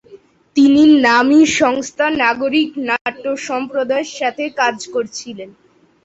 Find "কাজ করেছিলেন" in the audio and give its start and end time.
4.59-5.49